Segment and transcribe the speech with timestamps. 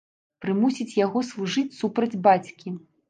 [0.45, 2.75] Прымусіць яго служыць супроць бацькі.